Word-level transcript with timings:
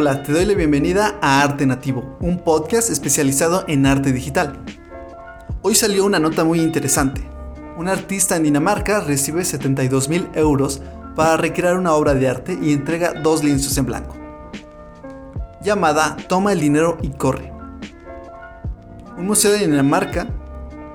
Hola, 0.00 0.22
te 0.22 0.30
doy 0.30 0.44
la 0.44 0.54
bienvenida 0.54 1.18
a 1.20 1.42
Arte 1.42 1.66
Nativo, 1.66 2.16
un 2.20 2.38
podcast 2.38 2.88
especializado 2.88 3.64
en 3.66 3.84
arte 3.84 4.12
digital. 4.12 4.56
Hoy 5.62 5.74
salió 5.74 6.04
una 6.04 6.20
nota 6.20 6.44
muy 6.44 6.60
interesante. 6.60 7.20
Un 7.76 7.88
artista 7.88 8.36
en 8.36 8.44
Dinamarca 8.44 9.00
recibe 9.00 9.44
72 9.44 10.08
mil 10.08 10.28
euros 10.34 10.80
para 11.16 11.36
recrear 11.36 11.76
una 11.76 11.94
obra 11.94 12.14
de 12.14 12.28
arte 12.28 12.56
y 12.62 12.72
entrega 12.72 13.12
dos 13.12 13.42
lienzos 13.42 13.76
en 13.76 13.86
blanco. 13.86 14.14
Llamada 15.64 16.16
Toma 16.28 16.52
el 16.52 16.60
dinero 16.60 16.96
y 17.02 17.08
corre. 17.08 17.52
Un 19.16 19.26
museo 19.26 19.50
de 19.50 19.66
Dinamarca 19.66 20.28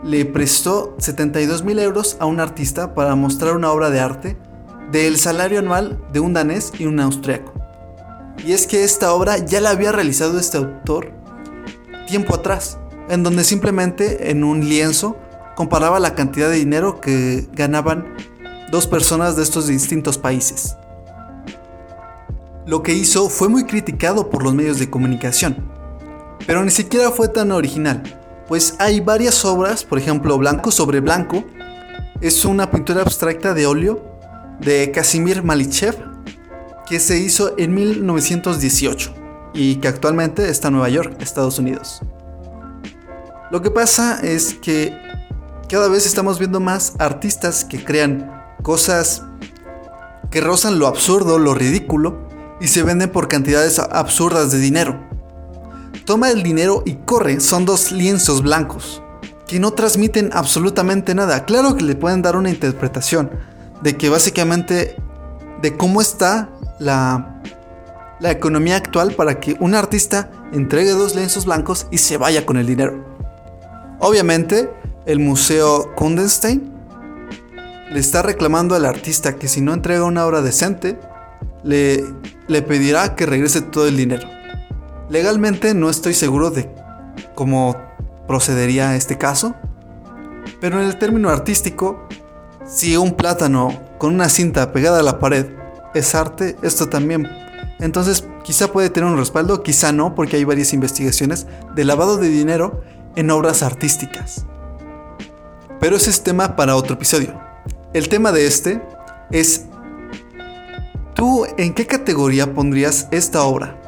le 0.02 0.24
prestó 0.24 0.96
72 1.00 1.66
mil 1.66 1.78
euros 1.80 2.16
a 2.22 2.26
un 2.26 2.40
artista 2.40 2.96
para 2.96 3.16
mostrar 3.16 3.58
una 3.58 3.70
obra 3.70 3.90
de 3.90 4.00
arte 4.00 4.38
del 4.94 5.18
salario 5.18 5.60
anual 5.60 6.02
de 6.14 6.22
un 6.22 6.32
danés 6.32 6.72
y 6.80 6.86
un 6.86 7.02
austriaco. 7.02 7.63
Y 8.46 8.54
es 8.54 8.68
que 8.68 8.84
esta 8.84 9.14
obra 9.14 9.38
ya 9.38 9.62
la 9.62 9.70
había 9.70 9.92
realizado 9.92 10.40
este 10.40 10.58
autor 10.58 11.12
tiempo 12.08 12.36
atrás, 12.36 12.78
en 13.10 13.24
donde 13.24 13.44
simplemente 13.44 14.30
en 14.32 14.44
un 14.44 14.68
lienzo 14.68 15.18
comparaba 15.56 16.00
la 16.00 16.16
cantidad 16.16 16.50
de 16.50 16.56
dinero 16.56 17.00
que 17.00 17.48
ganaban 17.54 18.16
dos 18.72 18.88
personas 18.88 19.36
de 19.36 19.44
estos 19.44 19.68
distintos 19.68 20.18
países. 20.18 20.76
Lo 22.66 22.82
que 22.82 22.94
hizo 22.94 23.30
fue 23.30 23.50
muy 23.50 23.66
criticado 23.66 24.30
por 24.30 24.44
los 24.44 24.54
medios 24.54 24.80
de 24.80 24.90
comunicación, 24.90 25.70
pero 26.48 26.64
ni 26.64 26.72
siquiera 26.72 27.12
fue 27.12 27.28
tan 27.28 27.52
original, 27.52 28.04
pues 28.48 28.76
hay 28.80 29.00
varias 29.00 29.44
obras, 29.46 29.84
por 29.84 29.98
ejemplo 29.98 30.38
Blanco 30.38 30.72
sobre 30.72 31.00
Blanco, 31.00 31.44
es 32.22 32.46
una 32.46 32.72
pintura 32.72 33.02
abstracta 33.02 33.54
de 33.54 33.66
óleo 33.66 34.02
de 34.60 34.92
Casimir 34.92 35.44
Malichev 35.44 36.13
que 36.88 37.00
se 37.00 37.18
hizo 37.18 37.54
en 37.58 37.74
1918 37.74 39.14
y 39.54 39.76
que 39.76 39.88
actualmente 39.88 40.50
está 40.50 40.68
en 40.68 40.74
Nueva 40.74 40.90
York, 40.90 41.16
Estados 41.20 41.60
Unidos. 41.60 42.02
Lo 43.52 43.62
que 43.62 43.72
pasa 43.72 44.20
es 44.22 44.56
que 44.56 44.98
cada 45.70 45.88
vez 45.88 46.06
estamos 46.06 46.40
viendo 46.40 46.60
más 46.60 46.94
artistas 47.00 47.66
que 47.66 47.84
crean 47.84 48.32
cosas 48.62 49.24
que 50.32 50.42
rozan 50.42 50.80
lo 50.80 50.88
absurdo, 50.88 51.38
lo 51.38 51.54
ridículo, 51.54 52.28
y 52.60 52.68
se 52.68 52.82
venden 52.82 53.12
por 53.12 53.28
cantidades 53.28 53.78
absurdas 53.78 54.52
de 54.52 54.58
dinero. 54.58 55.00
Toma 56.06 56.32
el 56.32 56.44
dinero 56.44 56.82
y 56.86 56.96
corre 56.96 57.40
son 57.40 57.66
dos 57.66 57.92
lienzos 57.92 58.42
blancos, 58.42 59.04
que 59.48 59.60
no 59.60 59.72
transmiten 59.72 60.32
absolutamente 60.34 61.14
nada. 61.14 61.46
Claro 61.46 61.76
que 61.76 61.84
le 61.84 61.96
pueden 61.96 62.22
dar 62.22 62.36
una 62.36 62.50
interpretación 62.50 63.30
de 63.82 63.96
que 63.98 64.10
básicamente 64.10 64.96
de 65.62 65.78
cómo 65.78 66.02
está 66.02 66.50
la, 66.84 67.42
la 68.20 68.32
economía 68.32 68.78
actual 68.78 69.14
para 69.14 69.40
que 69.40 69.56
un 69.60 69.76
artista 69.76 70.30
entregue 70.52 70.92
dos 70.92 71.16
lienzos 71.16 71.46
blancos 71.46 71.88
y 71.92 71.98
se 71.98 72.18
vaya 72.18 72.46
con 72.46 72.58
el 72.58 72.68
dinero. 72.68 73.04
Obviamente, 74.00 74.70
el 75.06 75.20
Museo 75.20 75.94
Kundenstein 75.96 76.72
le 77.92 78.00
está 78.00 78.22
reclamando 78.22 78.76
al 78.76 78.86
artista 78.86 79.36
que 79.36 79.48
si 79.48 79.62
no 79.62 79.74
entrega 79.74 80.04
una 80.04 80.26
obra 80.26 80.42
decente, 80.42 81.00
le, 81.64 82.04
le 82.48 82.62
pedirá 82.62 83.16
que 83.16 83.26
regrese 83.26 83.62
todo 83.62 83.88
el 83.88 83.98
dinero. 83.98 84.28
Legalmente 85.10 85.74
no 85.74 85.90
estoy 85.90 86.14
seguro 86.14 86.50
de 86.50 86.74
cómo 87.36 87.76
procedería 88.28 88.96
este 88.96 89.18
caso, 89.18 89.56
pero 90.60 90.82
en 90.82 90.88
el 90.88 90.98
término 90.98 91.30
artístico, 91.30 92.08
si 92.66 92.98
un 92.98 93.14
plátano 93.14 93.80
con 93.98 94.14
una 94.14 94.30
cinta 94.30 94.72
pegada 94.72 95.00
a 95.00 95.04
la 95.04 95.20
pared 95.20 95.63
es 95.94 96.16
arte, 96.16 96.58
esto 96.62 96.90
también. 96.90 97.30
Entonces 97.80 98.28
quizá 98.44 98.72
puede 98.72 98.90
tener 98.90 99.10
un 99.10 99.18
respaldo, 99.18 99.64
quizá 99.64 99.92
no, 99.92 100.16
porque 100.16 100.38
hay 100.38 100.44
varias 100.44 100.74
investigaciones 100.74 101.48
de 101.76 101.86
lavado 101.86 102.18
de 102.18 102.30
dinero 102.30 102.82
en 103.16 103.32
obras 103.32 103.64
artísticas. 103.64 104.46
Pero 105.80 105.98
ese 105.98 106.10
es 106.10 106.24
tema 106.24 106.56
para 106.56 106.76
otro 106.76 106.96
episodio. 106.96 107.40
El 107.94 108.10
tema 108.10 108.32
de 108.32 108.48
este 108.48 108.82
es, 109.32 109.66
¿tú 111.14 111.46
en 111.58 111.74
qué 111.74 111.86
categoría 111.86 112.54
pondrías 112.54 113.08
esta 113.12 113.44
obra? 113.44 113.80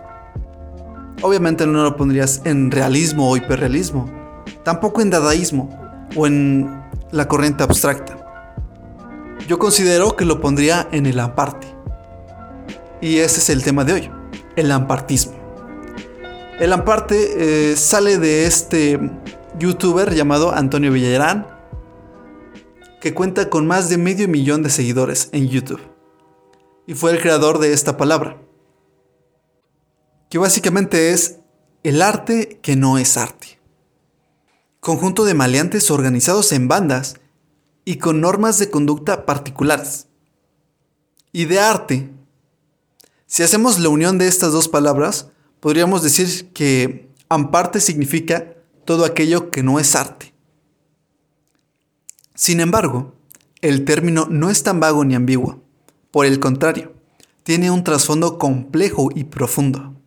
Obviamente 1.21 1.65
no 1.65 1.83
lo 1.83 1.95
pondrías 1.95 2.41
en 2.43 2.71
realismo 2.71 3.31
o 3.31 3.37
hiperrealismo, 3.37 4.09
tampoco 4.63 5.01
en 5.01 5.09
dadaísmo 5.09 5.69
o 6.15 6.27
en 6.27 6.83
la 7.11 7.27
corriente 7.27 7.63
abstracta. 7.63 8.17
Yo 9.47 9.59
considero 9.59 10.15
que 10.15 10.25
lo 10.25 10.41
pondría 10.41 10.87
en 10.91 11.05
el 11.05 11.19
amparte. 11.19 11.74
Y 13.01 13.17
ese 13.17 13.39
es 13.39 13.49
el 13.49 13.63
tema 13.63 13.83
de 13.83 13.93
hoy, 13.93 14.11
el 14.55 14.71
ampartismo. 14.71 15.33
El 16.59 16.71
amparte 16.71 17.71
eh, 17.71 17.75
sale 17.75 18.17
de 18.17 18.45
este 18.45 18.99
youtuber 19.59 20.13
llamado 20.13 20.53
Antonio 20.53 20.91
Villarán, 20.91 21.47
que 23.01 23.13
cuenta 23.13 23.49
con 23.49 23.67
más 23.67 23.89
de 23.89 23.97
medio 23.97 24.27
millón 24.27 24.63
de 24.63 24.69
seguidores 24.69 25.29
en 25.33 25.49
YouTube. 25.49 25.81
Y 26.87 26.93
fue 26.93 27.11
el 27.11 27.21
creador 27.21 27.59
de 27.59 27.73
esta 27.73 27.97
palabra, 27.97 28.37
que 30.29 30.37
básicamente 30.37 31.11
es 31.11 31.39
el 31.83 32.01
arte 32.01 32.59
que 32.61 32.75
no 32.75 32.97
es 32.97 33.17
arte. 33.17 33.59
Conjunto 34.79 35.25
de 35.25 35.33
maleantes 35.33 35.91
organizados 35.91 36.51
en 36.51 36.67
bandas 36.67 37.15
y 37.85 37.97
con 37.97 38.21
normas 38.21 38.59
de 38.59 38.69
conducta 38.69 39.25
particulares. 39.25 40.07
Y 41.31 41.45
de 41.45 41.59
arte. 41.59 42.14
Si 43.35 43.43
hacemos 43.43 43.79
la 43.79 43.89
unión 43.89 44.17
de 44.17 44.29
estas 44.29 44.53
dos 44.53 44.69
palabras, 44.69 45.27
podríamos 45.59 46.01
decir 46.01 46.53
que 46.53 47.11
amparte 47.27 47.81
significa 47.81 48.53
todo 48.85 49.03
aquello 49.03 49.51
que 49.51 49.61
no 49.61 49.77
es 49.77 49.93
arte. 49.97 50.33
Sin 52.33 52.61
embargo, 52.61 53.13
el 53.59 53.83
término 53.83 54.25
no 54.29 54.49
es 54.49 54.63
tan 54.63 54.79
vago 54.79 55.03
ni 55.03 55.15
ambiguo. 55.15 55.61
Por 56.11 56.25
el 56.25 56.39
contrario, 56.39 56.93
tiene 57.43 57.71
un 57.71 57.83
trasfondo 57.83 58.39
complejo 58.39 59.09
y 59.13 59.25
profundo. 59.25 59.99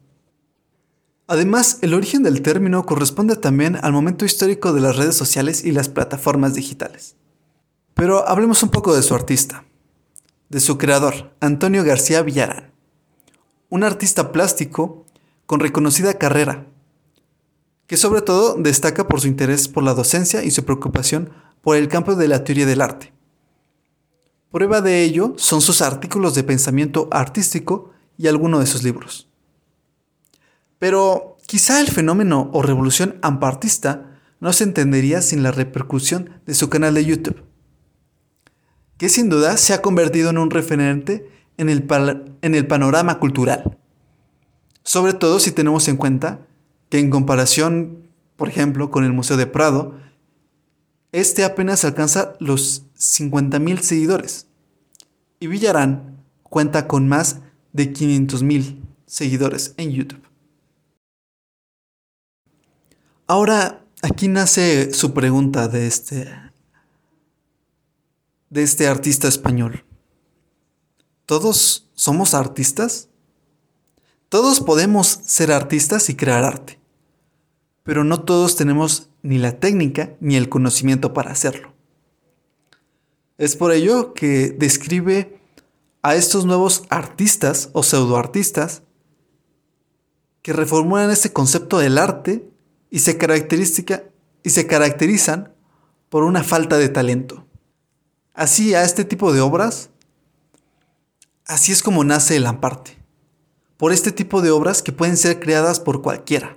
Además, 1.27 1.81
el 1.83 1.93
origen 1.93 2.23
del 2.23 2.41
término 2.41 2.87
corresponde 2.87 3.37
también 3.37 3.77
al 3.83 3.93
momento 3.93 4.25
histórico 4.25 4.73
de 4.73 4.81
las 4.81 4.97
redes 4.97 5.17
sociales 5.17 5.67
y 5.67 5.73
las 5.73 5.91
plataformas 5.91 6.55
digitales. 6.55 7.15
Pero 7.93 8.27
hablemos 8.27 8.63
un 8.63 8.71
poco 8.71 8.97
de 8.97 9.03
su 9.03 9.15
artista, 9.15 9.67
de 10.49 10.61
su 10.61 10.79
creador, 10.79 11.35
Antonio 11.41 11.85
García 11.85 12.23
Villarán, 12.23 12.78
un 13.71 13.85
artista 13.85 14.33
plástico 14.33 15.05
con 15.47 15.61
reconocida 15.61 16.15
carrera, 16.15 16.67
que 17.87 17.97
sobre 17.97 18.23
todo 18.23 18.55
destaca 18.59 19.09
por 19.09 19.21
su 19.21 19.29
interés 19.29 19.69
por 19.69 19.83
la 19.83 19.95
docencia 19.95 20.45
y 20.45 20.51
su 20.51 20.65
preocupación 20.65 21.31
por 21.63 21.77
el 21.77 21.89
campo 21.89 22.15
de 22.15 22.29
la 22.29 22.45
teoría 22.45 22.67
del 22.67 22.83
arte. 22.83 23.13
Prueba 24.51 24.81
de 24.81 25.03
ello 25.03 25.35
son 25.37 25.61
sus 25.61 25.83
artículos 25.83 26.35
de 26.35 26.45
pensamiento 26.45 27.09
artístico 27.11 27.91
y 28.17 28.29
algunos 28.29 28.61
de 28.61 28.67
sus 28.67 28.83
libros. 28.83 29.29
Pero 30.79 31.37
quizá 31.47 31.81
el 31.81 31.89
fenómeno 31.89 32.51
o 32.53 32.63
revolución 32.63 33.19
ampartista 33.23 34.21
no 34.41 34.53
se 34.53 34.65
entendería 34.65 35.21
sin 35.23 35.43
la 35.43 35.51
repercusión 35.51 36.41
de 36.47 36.55
su 36.55 36.69
canal 36.71 36.95
de 36.95 37.05
YouTube, 37.05 37.45
que 38.97 39.09
sin 39.09 39.29
duda 39.29 39.57
se 39.57 39.75
ha 39.75 39.83
convertido 39.83 40.31
en 40.31 40.39
un 40.39 40.51
referente 40.51 41.29
en 41.59 41.69
el, 41.69 41.87
en 42.41 42.55
el 42.55 42.67
panorama 42.67 43.19
cultural. 43.19 43.79
Sobre 44.83 45.13
todo 45.13 45.39
si 45.39 45.53
tenemos 45.53 45.87
en 45.89 45.99
cuenta 45.99 46.47
que 46.89 46.99
en 46.99 47.11
comparación, 47.11 48.09
por 48.37 48.49
ejemplo, 48.49 48.91
con 48.91 49.05
el 49.05 49.13
Museo 49.13 49.37
de 49.37 49.47
Prado, 49.47 49.99
este 51.13 51.45
apenas 51.45 51.85
alcanza 51.85 52.35
los 52.39 52.85
50.000 52.97 53.81
seguidores. 53.81 54.47
Y 55.41 55.47
Villarán 55.47 56.25
cuenta 56.43 56.89
con 56.89 57.09
más 57.09 57.41
de 57.73 57.93
500.000 57.93 58.81
seguidores 59.07 59.75
en 59.77 59.91
YouTube. 59.91 60.23
Ahora, 63.27 63.85
aquí 64.01 64.29
nace 64.29 64.93
su 64.95 65.13
pregunta 65.13 65.69
de 65.69 65.87
este, 65.87 66.33
de 68.49 68.63
este 68.63 68.87
artista 68.87 69.29
español. 69.29 69.85
¿Todos 71.29 71.87
somos 71.95 72.33
artistas? 72.33 73.11
Todos 74.31 74.61
podemos 74.61 75.07
ser 75.09 75.53
artistas 75.53 76.09
y 76.09 76.17
crear 76.17 76.43
arte, 76.43 76.81
pero 77.83 78.03
no 78.03 78.23
todos 78.23 78.57
tenemos 78.57 79.11
ni 79.21 79.37
la 79.37 79.61
técnica 79.61 80.17
ni 80.21 80.37
el 80.37 80.49
conocimiento 80.49 81.13
para 81.13 81.31
hacerlo. 81.31 81.75
Es 83.37 83.57
por 83.57 83.73
ello 83.73 84.15
que 84.15 84.57
describe 84.59 85.39
a 86.01 86.15
estos 86.15 86.47
nuevos 86.47 86.85
artistas 86.89 87.69
o 87.75 87.83
pseudoartistas 87.83 88.81
que 90.41 90.55
reformulan 90.55 91.11
este 91.11 91.31
concepto 91.31 91.79
del 91.79 91.99
arte 91.99 92.49
y 92.89 93.01
se, 93.01 93.19
y 94.45 94.49
se 94.51 94.67
caracterizan 94.67 95.53
por 96.09 96.25
una 96.25 96.43
falta 96.43 96.79
de 96.79 96.89
talento. 96.89 97.45
Así 98.33 98.75
a 98.75 98.83
este 98.83 99.05
tipo 99.05 99.35
de 99.35 99.43
obras, 99.43 99.91
así 101.49 101.73
es 101.73 101.83
como 101.83 102.05
nace 102.05 102.37
el 102.37 102.47
amparte, 102.47 102.97
por 103.77 103.93
este 103.93 104.13
tipo 104.13 104.41
de 104.43 104.51
obras 104.51 104.83
que 104.83 104.93
pueden 104.93 105.17
ser 105.17 105.41
creadas 105.41 105.81
por 105.81 106.03
cualquiera. 106.03 106.57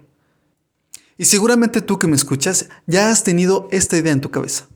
Y 1.17 1.25
seguramente 1.25 1.81
tú 1.81 1.97
que 1.97 2.07
me 2.07 2.15
escuchas 2.15 2.67
ya 2.85 3.09
has 3.09 3.23
tenido 3.23 3.67
esta 3.71 3.97
idea 3.97 4.11
en 4.11 4.21
tu 4.21 4.29
cabeza. 4.29 4.67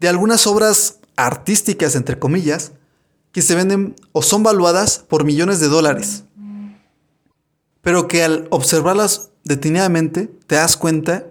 De 0.00 0.08
algunas 0.08 0.46
obras 0.46 0.98
artísticas, 1.16 1.94
entre 1.94 2.18
comillas, 2.18 2.72
que 3.32 3.42
se 3.42 3.54
venden 3.54 3.96
o 4.12 4.22
son 4.22 4.42
valuadas 4.42 4.98
por 4.98 5.24
millones 5.24 5.60
de 5.60 5.68
dólares. 5.68 6.24
Pero 7.82 8.08
que 8.08 8.24
al 8.24 8.48
observarlas 8.50 9.30
detenidamente 9.44 10.30
te 10.46 10.56
das 10.56 10.76
cuenta 10.76 11.26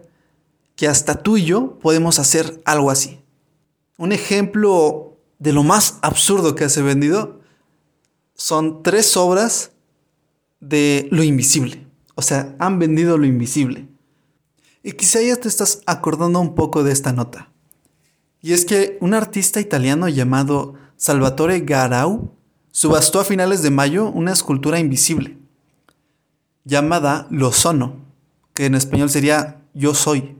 que 0.75 0.87
hasta 0.87 1.23
tú 1.23 1.37
y 1.37 1.45
yo 1.45 1.79
podemos 1.79 2.19
hacer 2.19 2.61
algo 2.65 2.91
así. 2.91 3.21
Un 3.97 4.11
ejemplo 4.11 5.17
de 5.39 5.53
lo 5.53 5.63
más 5.63 5.97
absurdo 6.01 6.55
que 6.55 6.69
se 6.69 6.81
vendido 6.81 7.36
son 8.37 8.81
tres 8.83 9.17
obras 9.17 9.71
de 10.61 11.09
lo 11.11 11.23
invisible. 11.23 11.85
O 12.15 12.21
sea, 12.21 12.55
han 12.59 12.79
vendido 12.79 13.17
lo 13.17 13.25
invisible. 13.25 13.87
Y 14.83 14.93
quizá 14.93 15.21
ya 15.21 15.35
te 15.35 15.49
estás 15.49 15.81
acordando 15.85 16.39
un 16.39 16.55
poco 16.55 16.83
de 16.83 16.93
esta 16.93 17.11
nota. 17.11 17.51
Y 18.41 18.53
es 18.53 18.63
que 18.63 18.97
un 19.01 19.13
artista 19.13 19.59
italiano 19.59 20.07
llamado 20.07 20.75
Salvatore 20.95 21.59
Garau 21.59 22.31
subastó 22.71 23.19
a 23.19 23.25
finales 23.25 23.61
de 23.61 23.71
mayo 23.71 24.09
una 24.09 24.31
escultura 24.31 24.79
invisible 24.79 25.37
llamada 26.67 27.27
Lo 27.31 27.53
Sono, 27.53 27.95
que 28.53 28.65
en 28.65 28.75
español 28.75 29.09
sería 29.09 29.61
Yo 29.73 29.93
Soy. 29.93 30.35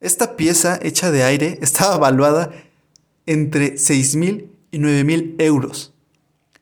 Esta 0.00 0.34
pieza 0.34 0.78
hecha 0.82 1.10
de 1.10 1.22
aire 1.22 1.58
estaba 1.62 1.98
valuada 1.98 2.50
entre 3.26 3.74
6.000 3.74 4.48
y 4.72 4.78
9.000 4.78 5.34
euros, 5.38 5.92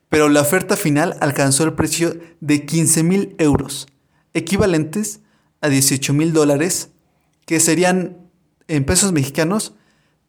pero 0.08 0.28
la 0.28 0.40
oferta 0.40 0.76
final 0.76 1.16
alcanzó 1.20 1.64
el 1.64 1.74
precio 1.74 2.16
de 2.40 2.66
15.000 2.66 3.34
euros, 3.38 3.86
equivalentes 4.34 5.20
a 5.60 5.68
18.000 5.68 6.32
dólares, 6.32 6.90
que 7.46 7.60
serían 7.60 8.16
en 8.68 8.84
pesos 8.84 9.12
mexicanos 9.12 9.74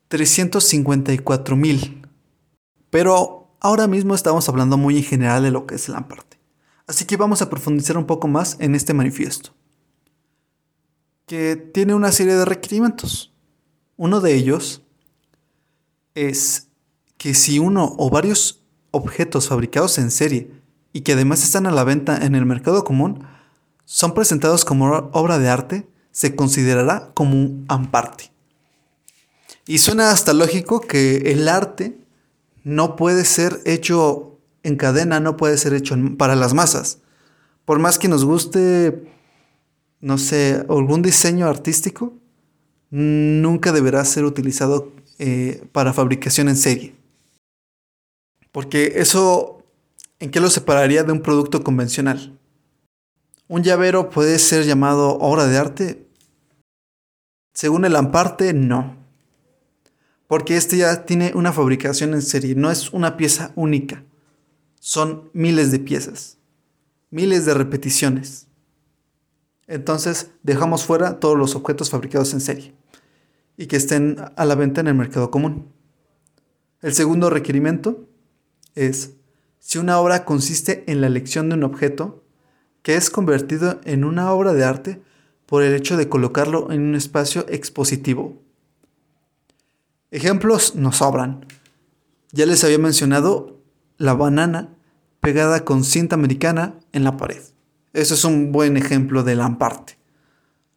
354.000. 0.09 2.07
Pero 2.89 3.55
ahora 3.59 3.87
mismo 3.87 4.15
estamos 4.15 4.49
hablando 4.49 4.77
muy 4.77 4.97
en 4.97 5.03
general 5.03 5.43
de 5.43 5.51
lo 5.51 5.67
que 5.67 5.75
es 5.75 5.87
el 5.89 5.95
Amparte. 5.95 6.39
Así 6.87 7.05
que 7.05 7.17
vamos 7.17 7.41
a 7.41 7.49
profundizar 7.49 7.97
un 7.97 8.05
poco 8.05 8.27
más 8.27 8.57
en 8.59 8.73
este 8.75 8.93
manifiesto 8.93 9.53
que 11.29 11.55
tiene 11.55 11.93
una 11.93 12.11
serie 12.11 12.33
de 12.33 12.43
requerimientos. 12.43 13.31
Uno 13.97 14.19
de 14.19 14.33
ellos 14.33 14.81
es 16.15 16.69
que 17.17 17.35
si 17.35 17.59
uno 17.59 17.95
o 17.99 18.09
varios 18.09 18.63
objetos 18.91 19.47
fabricados 19.47 19.97
en 19.97 20.11
serie 20.11 20.51
y 20.93 21.01
que 21.01 21.13
además 21.13 21.43
están 21.43 21.65
a 21.65 21.71
la 21.71 21.83
venta 21.83 22.25
en 22.25 22.35
el 22.35 22.45
mercado 22.45 22.83
común 22.83 23.25
son 23.85 24.13
presentados 24.13 24.65
como 24.65 25.09
obra 25.13 25.39
de 25.39 25.49
arte, 25.49 25.87
se 26.11 26.35
considerará 26.35 27.11
como 27.13 27.33
un 27.33 27.65
amparte. 27.69 28.31
Y 29.65 29.79
suena 29.79 30.11
hasta 30.11 30.33
lógico 30.33 30.81
que 30.81 31.31
el 31.31 31.47
arte 31.47 31.97
no 32.63 32.95
puede 32.95 33.25
ser 33.25 33.61
hecho 33.65 34.37
en 34.63 34.75
cadena, 34.75 35.19
no 35.19 35.37
puede 35.37 35.57
ser 35.57 35.73
hecho 35.73 35.95
para 36.17 36.35
las 36.35 36.53
masas. 36.53 36.99
Por 37.65 37.79
más 37.79 37.97
que 37.97 38.07
nos 38.07 38.25
guste 38.25 39.09
no 40.01 40.17
sé, 40.17 40.65
algún 40.69 41.01
diseño 41.01 41.47
artístico, 41.47 42.13
nunca 42.89 43.71
deberá 43.71 44.03
ser 44.05 44.23
utilizado 44.23 44.91
eh, 45.17 45.63
para 45.71 45.93
fabricación 45.93 46.49
en 46.49 46.55
serie. 46.55 46.95
Porque 48.51 48.93
eso, 48.95 49.63
¿en 50.19 50.31
qué 50.31 50.39
lo 50.39 50.49
separaría 50.49 51.03
de 51.03 51.11
un 51.11 51.21
producto 51.21 51.63
convencional? 51.63 52.37
¿Un 53.47 53.63
llavero 53.63 54.09
puede 54.09 54.39
ser 54.39 54.65
llamado 54.65 55.17
obra 55.19 55.47
de 55.47 55.57
arte? 55.57 56.07
Según 57.53 57.85
el 57.85 57.95
Amparte, 57.95 58.53
no. 58.53 58.97
Porque 60.27 60.57
este 60.57 60.77
ya 60.77 61.05
tiene 61.05 61.31
una 61.35 61.51
fabricación 61.51 62.13
en 62.13 62.21
serie, 62.21 62.55
no 62.55 62.69
es 62.69 62.91
una 62.91 63.17
pieza 63.17 63.51
única. 63.55 64.03
Son 64.79 65.29
miles 65.33 65.71
de 65.71 65.79
piezas, 65.79 66.37
miles 67.09 67.45
de 67.45 67.53
repeticiones. 67.53 68.47
Entonces 69.67 70.31
dejamos 70.41 70.83
fuera 70.83 71.19
todos 71.19 71.37
los 71.37 71.55
objetos 71.55 71.89
fabricados 71.89 72.33
en 72.33 72.41
serie 72.41 72.73
y 73.57 73.67
que 73.67 73.75
estén 73.75 74.17
a 74.35 74.45
la 74.45 74.55
venta 74.55 74.81
en 74.81 74.87
el 74.87 74.95
mercado 74.95 75.29
común. 75.29 75.71
El 76.81 76.93
segundo 76.93 77.29
requerimiento 77.29 78.08
es 78.75 79.15
si 79.59 79.77
una 79.77 79.99
obra 79.99 80.25
consiste 80.25 80.83
en 80.87 81.01
la 81.01 81.07
elección 81.07 81.49
de 81.49 81.55
un 81.55 81.63
objeto 81.63 82.23
que 82.81 82.95
es 82.95 83.09
convertido 83.09 83.79
en 83.83 84.03
una 84.03 84.31
obra 84.31 84.53
de 84.53 84.63
arte 84.63 85.01
por 85.45 85.63
el 85.63 85.73
hecho 85.73 85.97
de 85.97 86.09
colocarlo 86.09 86.71
en 86.71 86.81
un 86.81 86.95
espacio 86.95 87.45
expositivo. 87.49 88.41
Ejemplos 90.11 90.75
nos 90.75 90.97
sobran. 90.97 91.45
Ya 92.31 92.45
les 92.45 92.63
había 92.63 92.79
mencionado 92.79 93.59
la 93.97 94.13
banana 94.13 94.69
pegada 95.19 95.65
con 95.65 95.83
cinta 95.83 96.15
americana 96.15 96.75
en 96.93 97.03
la 97.03 97.17
pared. 97.17 97.41
Eso 97.93 98.13
es 98.13 98.23
un 98.23 98.51
buen 98.51 98.77
ejemplo 98.77 99.23
de 99.23 99.35
lamparte. 99.35 99.97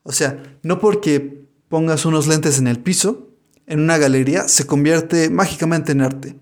O 0.03 0.13
sea, 0.13 0.43
no 0.63 0.81
porque 0.81 1.47
pongas 1.69 2.05
unos 2.05 2.27
lentes 2.27 2.59
en 2.59 2.67
el 2.67 2.81
piso, 2.81 3.29
en 3.67 3.81
una 3.81 3.99
galería, 3.99 4.49
se 4.49 4.67
convierte 4.67 5.31
mágicamente 5.31 5.93
en 5.93 6.01
arte. 6.01 6.37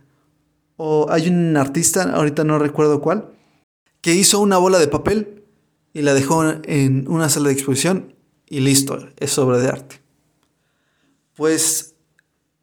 O 0.83 1.09
hay 1.11 1.29
un 1.29 1.59
artista, 1.59 2.05
ahorita 2.05 2.43
no 2.43 2.59
recuerdo 2.59 3.03
cuál, 3.03 3.35
que 4.01 4.15
hizo 4.15 4.41
una 4.41 4.57
bola 4.57 4.79
de 4.79 4.89
papel 4.89 5.45
y 5.93 6.01
la 6.01 6.15
dejó 6.15 6.43
en 6.43 7.07
una 7.07 7.29
sala 7.29 7.49
de 7.49 7.53
exposición 7.53 8.15
y 8.49 8.61
listo, 8.61 8.99
es 9.19 9.37
obra 9.37 9.59
de 9.59 9.69
arte. 9.69 10.01
Pues 11.35 11.97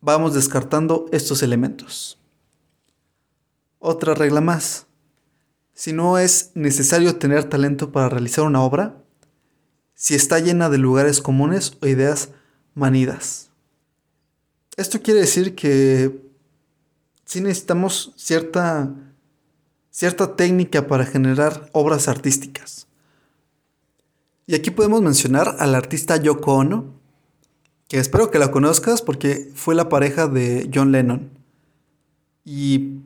vamos 0.02 0.34
descartando 0.34 1.06
estos 1.12 1.44
elementos. 1.44 2.18
Otra 3.78 4.16
regla 4.16 4.42
más. 4.42 4.88
Si 5.76 5.94
no 5.94 6.18
es 6.18 6.50
necesario 6.56 7.18
tener 7.18 7.44
talento 7.44 7.92
para 7.92 8.10
realizar 8.10 8.46
una 8.46 8.64
obra, 8.64 8.98
si 9.94 10.16
está 10.16 10.40
llena 10.40 10.72
de 10.72 10.80
lugares 10.80 11.22
comunes 11.22 11.78
o 11.84 11.86
ideas 11.86 12.30
manidas. 12.74 13.52
Esto 14.76 15.04
quiere 15.04 15.20
decir 15.20 15.54
que 15.54 16.27
sí 17.28 17.42
necesitamos 17.42 18.14
cierta, 18.16 18.90
cierta 19.92 20.38
técnica 20.38 20.88
para 20.88 21.06
generar 21.06 21.70
obras 21.74 22.08
artísticas. 22.08 22.88
Y 24.48 24.56
aquí 24.56 24.72
podemos 24.72 25.02
mencionar 25.02 25.58
al 25.60 25.76
artista 25.76 26.16
Yoko 26.16 26.54
Ono, 26.54 26.86
que 27.90 28.00
espero 28.00 28.32
que 28.32 28.40
la 28.40 28.50
conozcas 28.50 29.02
porque 29.02 29.52
fue 29.54 29.76
la 29.76 29.90
pareja 29.90 30.28
de 30.28 30.72
John 30.74 30.94
Lennon. 30.94 31.30
Y 32.46 33.02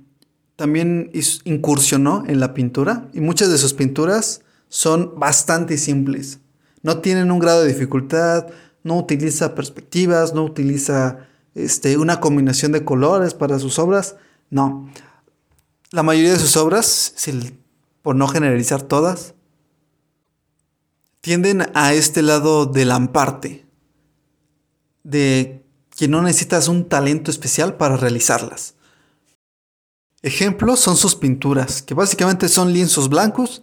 también 0.56 1.10
incursionó 1.44 2.24
en 2.28 2.40
la 2.40 2.54
pintura 2.54 3.10
y 3.14 3.22
muchas 3.22 3.50
de 3.50 3.58
sus 3.58 3.74
pinturas 3.74 4.42
son 4.70 5.20
bastante 5.20 5.80
simples. 5.80 6.40
No 6.84 7.00
tienen 7.00 7.32
un 7.32 7.40
grado 7.40 7.64
de 7.64 7.74
dificultad, 7.74 8.50
no 8.84 9.00
utiliza 9.00 9.56
perspectivas, 9.56 10.36
no 10.36 10.44
utiliza 10.44 11.28
este, 11.56 11.98
una 11.98 12.20
combinación 12.20 12.72
de 12.72 12.86
colores 12.86 13.34
para 13.34 13.60
sus 13.60 13.80
obras. 13.80 14.16
No. 14.50 14.90
La 15.92 16.04
mayoría 16.04 16.32
de 16.32 16.40
sus 16.40 16.56
obras, 16.58 17.16
por 18.02 18.16
no 18.16 18.28
generalizar 18.28 18.82
todas, 18.82 19.34
tienden 21.22 21.68
a 21.74 21.94
este 21.94 22.22
lado 22.22 22.66
del 22.66 22.92
amparte, 22.92 23.66
de 25.04 25.64
que 25.96 26.08
no 26.08 26.22
necesitas 26.22 26.68
un 26.68 26.88
talento 26.88 27.30
especial 27.30 27.78
para 27.78 27.98
realizarlas. 27.98 28.76
Ejemplos 30.24 30.80
son 30.80 30.98
sus 30.98 31.16
pinturas, 31.16 31.82
que 31.82 31.94
básicamente 31.94 32.48
son 32.48 32.74
lienzos 32.74 33.10
blancos 33.10 33.62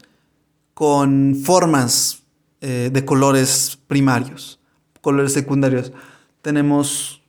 con 0.75 1.37
formas 1.42 2.23
eh, 2.61 2.90
de 2.92 3.04
colores 3.04 3.78
primarios, 3.87 4.61
colores 5.00 5.33
secundarios. 5.33 5.92
Tenemos 6.42 7.23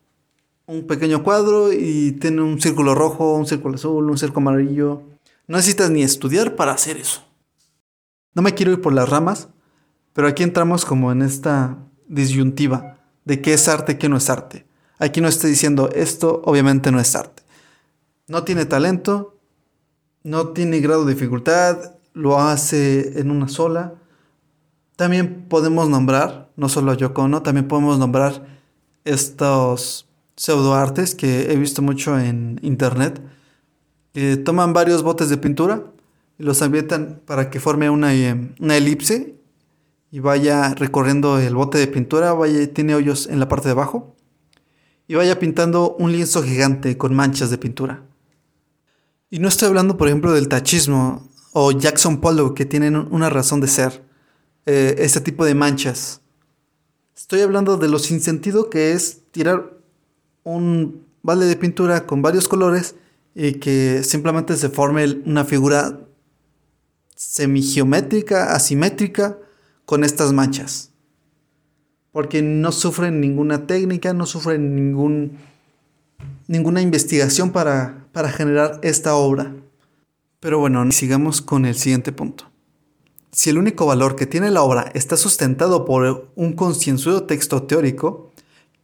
un 0.70 0.88
pequeño 0.88 1.24
cuadro 1.24 1.74
y 1.74 2.14
tiene 2.14 2.42
un 2.42 2.62
círculo 2.62 2.96
rojo, 2.96 3.36
un 3.36 3.46
círculo 3.46 3.76
azul, 3.76 4.10
un 4.10 4.18
círculo 4.18 4.50
amarillo. 4.50 5.02
No 5.48 5.58
necesitas 5.58 5.90
ni 5.90 6.04
estudiar 6.04 6.56
para 6.56 6.72
hacer 6.72 6.98
eso. 6.98 7.24
No 8.34 8.42
me 8.42 8.54
quiero 8.54 8.72
ir 8.72 8.82
por 8.82 8.94
las 8.94 9.10
ramas, 9.10 9.50
pero 10.14 10.28
aquí 10.28 10.44
entramos 10.44 10.86
como 10.86 11.12
en 11.12 11.22
esta 11.22 11.78
disyuntiva 12.08 12.98
de 13.26 13.42
qué 13.42 13.54
es 13.54 13.68
arte, 13.68 13.98
qué 13.98 14.10
no 14.10 14.18
es 14.18 14.30
arte. 14.30 14.66
Aquí 15.00 15.22
no 15.22 15.28
estoy 15.28 15.50
diciendo 15.50 15.90
esto 15.94 16.42
obviamente 16.46 16.92
no 16.92 17.00
es 17.00 17.16
arte 17.16 17.44
no 18.30 18.44
tiene 18.44 18.66
talento, 18.66 19.36
no 20.24 20.50
tiene 20.50 20.80
grado 20.80 21.04
de 21.04 21.16
dificultad, 21.16 21.96
lo 22.14 22.40
hace 22.40 23.20
en 23.20 23.32
una 23.32 23.48
sola. 23.48 23.96
También 24.96 25.48
podemos 25.50 25.90
nombrar, 25.90 26.50
no 26.56 26.70
solo 26.70 26.92
a 26.92 26.96
Yoko 26.96 27.42
también 27.42 27.68
podemos 27.68 27.98
nombrar 27.98 28.46
estos 29.04 30.08
pseudoartes 30.40 31.16
que 31.16 31.52
he 31.52 31.58
visto 31.58 31.82
mucho 31.82 32.18
en 32.18 32.62
internet, 32.64 33.22
que 34.14 34.38
toman 34.38 34.72
varios 34.72 35.04
botes 35.04 35.28
de 35.28 35.36
pintura, 35.36 35.92
y 36.38 36.44
los 36.44 36.62
ambientan 36.62 37.22
para 37.26 37.50
que 37.50 37.60
forme 37.60 37.90
una, 37.90 38.16
eh, 38.16 38.54
una 38.58 38.78
elipse 38.78 39.36
y 40.12 40.20
vaya 40.22 40.74
recorriendo 40.76 41.38
el 41.40 41.56
bote 41.56 41.78
de 41.78 41.88
pintura, 41.88 42.32
vaya, 42.32 42.74
tiene 42.74 42.96
hoyos 42.96 43.28
en 43.28 43.42
la 43.42 43.50
parte 43.50 43.68
de 43.68 43.74
abajo 43.74 44.16
y 45.10 45.16
vaya 45.16 45.38
pintando 45.40 45.98
un 46.00 46.14
lienzo 46.14 46.42
gigante 46.42 46.98
con 46.98 47.14
manchas 47.14 47.50
de 47.50 47.58
pintura. 47.58 48.06
Y 49.30 49.40
no 49.40 49.50
estoy 49.50 49.68
hablando, 49.68 49.98
por 49.98 50.08
ejemplo, 50.08 50.32
del 50.32 50.48
tachismo 50.48 51.30
o 51.52 51.74
Jackson 51.74 52.22
Pollock 52.22 52.56
que 52.56 52.66
tienen 52.66 52.96
una 52.96 53.30
razón 53.30 53.60
de 53.60 53.68
ser, 53.68 54.06
eh, 54.66 54.96
este 55.00 55.20
tipo 55.20 55.44
de 55.44 55.54
manchas. 55.54 56.22
Estoy 57.14 57.42
hablando 57.42 57.76
de 57.76 57.90
lo 57.90 58.00
sin 58.00 58.22
sentido 58.22 58.70
que 58.70 58.94
es 58.94 59.24
tirar 59.32 59.79
un 60.44 61.06
vale 61.22 61.46
de 61.46 61.56
pintura 61.56 62.06
con 62.06 62.22
varios 62.22 62.48
colores 62.48 62.96
y 63.36 63.54
que 63.54 64.04
simplemente 64.04 64.56
se 64.56 64.70
forme 64.70 65.22
una 65.26 65.46
figura 65.46 66.00
semigeométrica, 67.16 68.54
asimétrica, 68.54 69.38
con 69.86 70.04
estas 70.04 70.34
manchas. 70.34 70.92
Porque 72.12 72.42
no 72.42 72.72
sufren 72.72 73.20
ninguna 73.20 73.68
técnica, 73.68 74.14
no 74.14 74.26
sufren 74.26 74.76
ningún, 74.76 75.38
ninguna 76.48 76.82
investigación 76.82 77.52
para, 77.52 78.08
para 78.12 78.30
generar 78.30 78.80
esta 78.84 79.16
obra. 79.16 79.56
Pero 80.40 80.60
bueno, 80.60 80.90
sigamos 80.92 81.42
con 81.42 81.66
el 81.66 81.76
siguiente 81.76 82.12
punto. 82.12 82.46
Si 83.32 83.50
el 83.50 83.58
único 83.58 83.86
valor 83.86 84.16
que 84.16 84.26
tiene 84.26 84.50
la 84.50 84.64
obra 84.64 84.92
está 84.94 85.16
sustentado 85.18 85.86
por 85.86 86.32
un 86.36 86.54
concienzudo 86.54 87.24
texto 87.24 87.64
teórico 87.64 88.29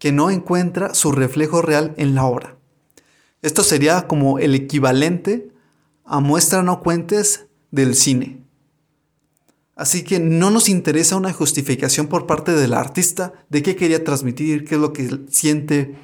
que 0.05 0.12
no 0.12 0.29
encuentra 0.29 0.93
su 0.93 1.12
reflejo 1.12 1.63
real 1.63 1.95
en 1.97 2.13
la 2.13 2.25
obra. 2.25 2.59
Esto 3.41 3.63
sería 3.63 4.05
como 4.05 4.38
el 4.38 4.53
equivalente 4.53 5.50
a 6.03 6.19
muestra 6.19 6.62
no 6.62 6.81
cuentes 6.81 7.47
del 7.71 7.95
cine. 7.95 8.43
Así 9.75 10.03
que 10.03 10.19
no 10.19 10.51
nos 10.51 10.69
interesa 10.69 11.15
una 11.15 11.33
justificación 11.33 12.05
por 12.05 12.27
parte 12.27 12.51
del 12.51 12.75
artista 12.75 13.33
de 13.50 13.63
qué 13.63 13.75
quería 13.75 14.03
transmitir, 14.03 14.63
qué 14.65 14.75
es 14.75 14.81
lo 14.81 14.93
que 14.93 15.21
siente. 15.27 15.95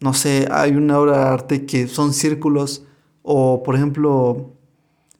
No 0.00 0.14
sé, 0.14 0.48
hay 0.50 0.72
una 0.72 0.98
obra 0.98 1.18
de 1.18 1.24
arte 1.24 1.64
que 1.64 1.86
son 1.86 2.12
círculos 2.12 2.82
o 3.22 3.62
por 3.62 3.76
ejemplo 3.76 4.50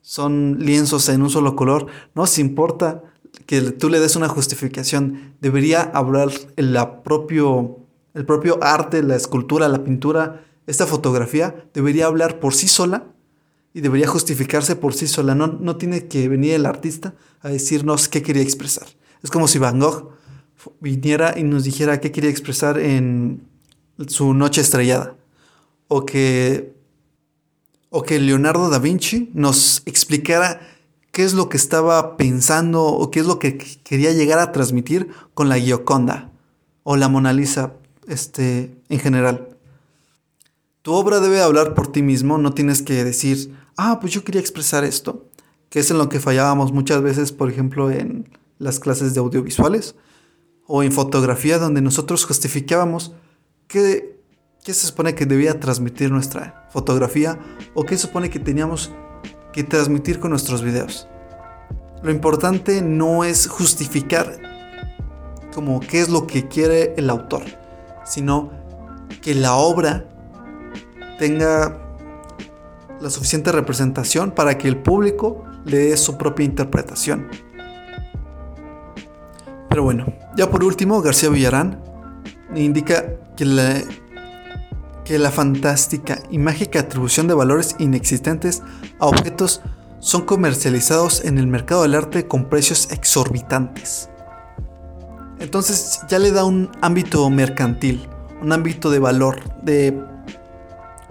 son 0.01 0.57
lienzos 0.59 1.09
en 1.09 1.23
un 1.23 1.31
solo 1.31 1.55
color. 1.55 1.87
No 2.17 2.23
nos 2.23 2.41
importa 2.41 3.05
que 3.47 3.61
tú 3.61 3.89
le 3.91 4.01
des 4.01 4.17
una 4.17 4.29
justificación. 4.29 5.37
Debería 5.41 5.83
hablar 5.83 6.31
el, 6.57 6.77
propio, 7.05 7.84
el 8.15 8.25
propio 8.25 8.63
arte, 8.63 9.03
la 9.03 9.17
escultura, 9.17 9.69
la 9.69 9.85
pintura, 9.85 10.45
esta 10.67 10.87
fotografía, 10.87 11.67
debería 11.75 12.07
hablar 12.07 12.41
por 12.41 12.55
sí 12.55 12.69
sola 12.69 13.05
y 13.75 13.81
debería 13.81 14.07
justificarse 14.07 14.77
por 14.77 14.95
sí 14.95 15.07
sola. 15.09 15.35
No, 15.35 15.49
no 15.49 15.77
tiene 15.77 16.07
que 16.07 16.29
venir 16.29 16.55
el 16.55 16.65
artista 16.65 17.15
a 17.41 17.49
decirnos 17.49 18.09
qué 18.09 18.23
quería 18.23 18.43
expresar. 18.43 18.87
Es 19.23 19.31
como 19.31 19.49
si 19.49 19.59
Van 19.59 19.81
Gogh 19.81 20.13
viniera 20.81 21.35
y 21.37 21.43
nos 21.43 21.65
dijera 21.65 22.01
qué 22.01 22.13
quería 22.13 22.31
expresar 22.31 22.79
en 22.79 23.47
su 24.07 24.33
noche 24.33 24.61
estrellada. 24.61 25.17
O 25.89 26.07
que, 26.07 26.75
o 27.91 28.03
que 28.03 28.19
Leonardo 28.19 28.71
da 28.71 28.79
Vinci 28.79 29.31
nos 29.35 29.83
explicara 29.87 30.61
qué 31.11 31.25
es 31.25 31.35
lo 31.35 31.49
que 31.49 31.57
estaba 31.57 32.17
pensando 32.17 32.85
o 32.85 33.11
qué 33.11 33.21
es 33.21 33.27
lo 33.27 33.39
que 33.39 33.59
quería 33.59 34.13
llegar 34.13 34.39
a 34.39 34.53
transmitir 34.53 35.09
con 35.35 35.49
la 35.49 35.59
Gioconda 35.59 36.33
o 36.83 36.97
la 36.97 37.09
Mona 37.09 37.33
Lisa 37.33 37.75
este, 38.09 38.77
en 38.89 38.99
general. 38.99 39.57
Tu 40.83 40.93
obra 40.93 41.21
debe 41.21 41.41
hablar 41.41 41.75
por 41.75 41.91
ti 41.91 42.03
mismo, 42.03 42.39
no 42.39 42.53
tienes 42.53 42.83
que 42.83 43.05
decir, 43.05 43.55
ah, 43.77 43.99
pues 44.01 44.13
yo 44.13 44.25
quería 44.25 44.41
expresar 44.41 44.85
esto, 44.85 45.29
que 45.71 45.81
es 45.81 45.91
en 45.91 45.99
lo 45.99 46.09
que 46.09 46.21
fallábamos 46.21 46.73
muchas 46.73 47.03
veces, 47.03 47.33
por 47.33 47.51
ejemplo, 47.51 47.91
en 47.91 48.29
las 48.59 48.81
clases 48.81 49.15
de 49.15 49.21
audiovisuales 49.21 49.95
o 50.67 50.83
en 50.83 50.93
fotografía, 50.93 51.59
donde 51.59 51.81
nosotros 51.81 52.25
justificábamos 52.25 53.13
qué, 53.67 54.21
qué 54.63 54.75
se 54.75 54.87
supone 54.87 55.15
que 55.15 55.27
debía 55.27 55.59
transmitir 55.61 56.11
nuestra 56.11 56.69
fotografía 56.71 57.39
o 57.75 57.85
qué 57.85 57.97
supone 57.97 58.31
que 58.31 58.39
teníamos 58.39 58.91
que 59.53 59.65
transmitir 59.65 60.19
con 60.19 60.31
nuestros 60.31 60.63
videos. 60.63 61.09
Lo 62.03 62.11
importante 62.11 62.83
no 62.83 63.25
es 63.25 63.47
justificar 63.47 64.39
como 65.55 65.81
qué 65.81 66.01
es 66.01 66.09
lo 66.09 66.27
que 66.27 66.49
quiere 66.49 66.93
el 66.97 67.09
autor, 67.09 67.45
sino 68.05 68.51
que 69.23 69.35
la 69.35 69.55
obra 69.55 70.05
tenga 71.19 71.79
la 73.01 73.11
suficiente 73.11 73.53
representación 73.53 74.31
para 74.31 74.57
que 74.59 74.69
el 74.69 74.79
público 74.79 75.45
le 75.65 75.79
dé 75.79 75.97
su 75.97 76.17
propia 76.17 76.45
interpretación. 76.45 77.29
Pero 79.69 79.83
bueno, 79.83 80.07
ya 80.37 80.51
por 80.51 80.63
último, 80.63 81.03
García 81.03 81.31
Villarán 81.31 81.83
indica 82.55 83.17
que 83.37 83.45
la, 83.45 83.83
que 85.05 85.19
la 85.19 85.31
fantástica 85.31 86.23
y 86.31 86.39
mágica 86.39 86.81
atribución 86.81 87.27
de 87.27 87.35
valores 87.35 87.75
inexistentes 87.79 88.63
a 89.01 89.07
objetos 89.07 89.63
son 89.99 90.23
comercializados 90.23 91.25
en 91.25 91.39
el 91.39 91.47
mercado 91.47 91.83
del 91.83 91.95
arte 91.95 92.29
con 92.29 92.49
precios 92.49 92.91
exorbitantes. 92.91 94.11
Entonces 95.45 96.01
ya 96.09 96.19
le 96.19 96.33
da 96.33 96.45
un 96.45 96.71
ámbito 96.81 97.29
mercantil, 97.29 98.09
un 98.41 98.51
ámbito 98.51 98.91
de 98.91 98.99
valor, 98.99 99.41
de 99.63 99.95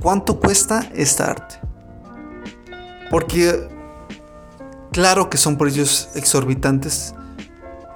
cuánto 0.01 0.39
cuesta 0.39 0.89
esta 0.95 1.29
arte. 1.29 1.59
Porque 3.11 3.67
claro 4.91 5.29
que 5.29 5.37
son 5.37 5.55
precios 5.59 6.09
exorbitantes. 6.15 7.13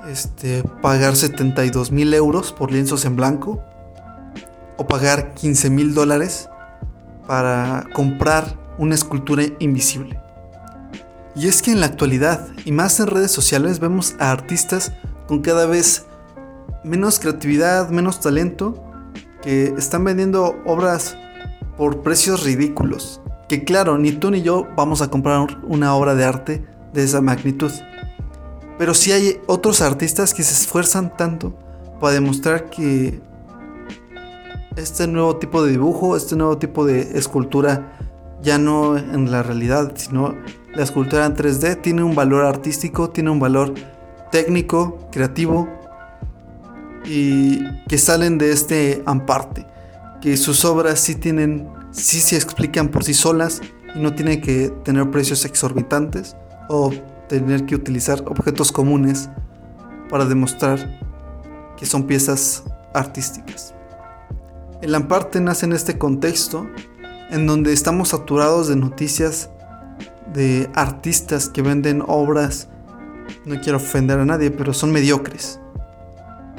Este, 0.07 0.63
pagar 0.83 1.15
72 1.15 1.91
mil 1.91 2.13
euros 2.13 2.53
por 2.53 2.71
lienzos 2.71 3.03
en 3.05 3.15
blanco. 3.15 3.59
O 4.77 4.85
pagar 4.85 5.33
15 5.33 5.71
mil 5.71 5.95
dólares 5.95 6.49
para 7.25 7.83
comprar 7.95 8.55
una 8.77 8.93
escultura 8.93 9.41
invisible. 9.57 10.21
Y 11.35 11.47
es 11.47 11.63
que 11.63 11.71
en 11.71 11.79
la 11.79 11.87
actualidad, 11.87 12.47
y 12.63 12.71
más 12.71 12.99
en 12.99 13.07
redes 13.07 13.31
sociales, 13.31 13.79
vemos 13.79 14.13
a 14.19 14.29
artistas 14.29 14.91
con 15.27 15.41
cada 15.41 15.65
vez 15.65 16.05
menos 16.87 17.19
creatividad, 17.19 17.89
menos 17.89 18.19
talento, 18.19 18.83
que 19.41 19.73
están 19.77 20.03
vendiendo 20.03 20.61
obras 20.65 21.17
por 21.77 22.01
precios 22.01 22.43
ridículos 22.43 23.21
que 23.47 23.63
claro, 23.63 23.97
ni 23.97 24.11
tú 24.11 24.29
ni 24.29 24.41
yo 24.41 24.67
vamos 24.75 25.01
a 25.01 25.09
comprar 25.09 25.59
una 25.63 25.95
obra 25.95 26.15
de 26.15 26.25
arte 26.25 26.65
de 26.93 27.03
esa 27.03 27.21
magnitud. 27.21 27.71
Pero 28.77 28.93
sí 28.93 29.11
hay 29.11 29.39
otros 29.47 29.81
artistas 29.81 30.33
que 30.33 30.43
se 30.43 30.53
esfuerzan 30.53 31.15
tanto 31.15 31.57
para 31.99 32.13
demostrar 32.13 32.69
que 32.69 33.21
este 34.75 35.07
nuevo 35.07 35.37
tipo 35.37 35.63
de 35.63 35.71
dibujo, 35.71 36.15
este 36.15 36.35
nuevo 36.35 36.57
tipo 36.57 36.85
de 36.85 37.17
escultura, 37.17 37.97
ya 38.43 38.59
no 38.59 38.97
en 38.97 39.31
la 39.31 39.41
realidad, 39.41 39.93
sino 39.95 40.35
la 40.75 40.83
escultura 40.83 41.25
en 41.25 41.35
3D, 41.35 41.81
tiene 41.81 42.03
un 42.03 42.13
valor 42.13 42.45
artístico, 42.45 43.09
tiene 43.09 43.31
un 43.31 43.39
valor 43.39 43.73
técnico, 44.29 45.09
creativo, 45.11 45.67
y 47.07 47.63
que 47.87 47.97
salen 47.97 48.37
de 48.37 48.51
este 48.51 49.01
amparte, 49.05 49.65
que 50.21 50.37
sus 50.37 50.65
obras 50.65 50.99
sí 50.99 51.15
tienen 51.15 51.69
sí 51.91 52.19
se 52.19 52.35
explican 52.35 52.89
por 52.89 53.03
sí 53.03 53.13
solas 53.13 53.61
y 53.95 53.99
no 53.99 54.13
tienen 54.13 54.41
que 54.41 54.69
tener 54.83 55.09
precios 55.09 55.45
exorbitantes 55.45 56.35
o 56.69 56.91
tener 57.27 57.65
que 57.65 57.75
utilizar 57.75 58.23
objetos 58.27 58.71
comunes 58.71 59.29
para 60.09 60.25
demostrar 60.25 60.99
que 61.75 61.85
son 61.85 62.03
piezas 62.03 62.63
artísticas. 62.93 63.73
El 64.81 64.93
Amparte 64.95 65.41
nace 65.41 65.65
en 65.65 65.73
este 65.73 65.97
contexto 65.97 66.67
en 67.29 67.47
donde 67.47 67.73
estamos 67.73 68.09
saturados 68.09 68.67
de 68.67 68.75
noticias 68.75 69.49
de 70.33 70.69
artistas 70.75 71.49
que 71.49 71.61
venden 71.61 72.03
obras, 72.05 72.69
no 73.45 73.59
quiero 73.59 73.77
ofender 73.77 74.19
a 74.19 74.25
nadie, 74.25 74.51
pero 74.51 74.73
son 74.73 74.91
mediocres. 74.91 75.59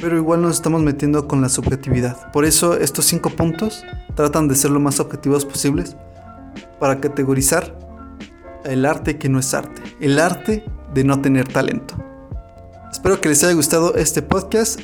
Pero 0.01 0.17
igual 0.17 0.43
nos 0.43 0.55
estamos 0.55 0.83
metiendo 0.83 1.27
con 1.27 1.43
la 1.43 1.49
subjetividad. 1.49 2.31
Por 2.33 2.45
eso 2.45 2.77
estos 2.77 3.05
cinco 3.05 3.31
puntos 3.31 3.85
tratan 4.15 4.49
de 4.49 4.55
ser 4.55 4.71
lo 4.71 4.81
más 4.81 5.01
objetivos 5.01 5.45
posibles 5.45 5.97
para 6.79 7.01
categorizar 7.01 7.77
el 8.65 8.85
arte 8.87 9.19
que 9.19 9.29
no 9.29 9.39
es 9.39 9.53
arte, 9.55 9.83
el 10.01 10.19
arte 10.19 10.65
de 10.95 11.05
no 11.05 11.21
tener 11.21 11.49
talento. 11.49 11.97
Espero 12.91 13.21
que 13.21 13.29
les 13.29 13.43
haya 13.45 13.55
gustado 13.55 13.95
este 13.95 14.23
podcast. 14.23 14.81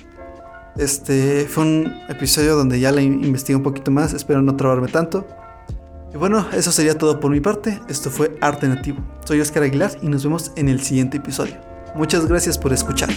Este 0.77 1.47
fue 1.49 1.65
un 1.65 1.93
episodio 2.09 2.57
donde 2.57 2.81
ya 2.81 2.91
le 2.91 3.03
investigué 3.03 3.57
un 3.57 3.63
poquito 3.63 3.91
más, 3.91 4.13
espero 4.13 4.43
no 4.43 4.57
trabarme 4.57 4.89
tanto. 4.89 5.27
Y 6.13 6.17
bueno, 6.17 6.47
eso 6.53 6.71
sería 6.71 6.97
todo 6.97 7.19
por 7.19 7.31
mi 7.31 7.41
parte. 7.41 7.81
Esto 7.89 8.11
fue 8.11 8.37
Arte 8.41 8.69
Nativo. 8.69 8.99
Soy 9.25 9.41
Oscar 9.41 9.65
Aguilar 9.65 9.93
y 10.01 10.09
nos 10.09 10.23
vemos 10.25 10.53
en 10.57 10.69
el 10.69 10.81
siguiente 10.81 11.17
episodio. 11.17 11.57
Muchas 11.97 12.27
gracias 12.27 12.59
por 12.59 12.73
escuchar. 12.73 13.11